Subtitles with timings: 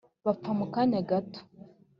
[0.25, 1.39] Bapfa mu kanya gato